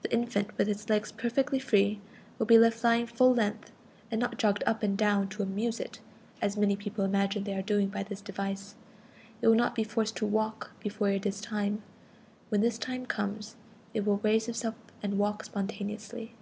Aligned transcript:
The 0.00 0.10
infant, 0.10 0.56
with 0.56 0.66
its 0.66 0.88
legs 0.88 1.12
perfectly 1.12 1.58
free, 1.58 2.00
will 2.38 2.46
be 2.46 2.56
left 2.56 2.82
lying 2.82 3.06
full 3.06 3.34
length, 3.34 3.70
and 4.10 4.18
not 4.18 4.38
jogged 4.38 4.64
up 4.66 4.82
and 4.82 4.96
down 4.96 5.28
to 5.28 5.42
"amuse" 5.42 5.78
it, 5.78 6.00
as 6.40 6.56
many 6.56 6.74
persons 6.74 7.00
imagine 7.04 7.44
they 7.44 7.52
are 7.52 7.60
doing 7.60 7.88
by 7.88 8.02
this 8.02 8.22
device. 8.22 8.76
It 9.42 9.46
will 9.46 9.54
not 9.54 9.74
be 9.74 9.84
forced 9.84 10.16
to 10.16 10.26
walk 10.26 10.70
before 10.80 11.10
it 11.10 11.26
is 11.26 11.42
time. 11.42 11.82
When 12.48 12.62
this 12.62 12.78
time 12.78 13.04
comes, 13.04 13.56
it 13.92 14.06
will 14.06 14.20
raise 14.24 14.48
itself 14.48 14.74
and 15.02 15.18
walk 15.18 15.44
spontaneously. 15.44 16.32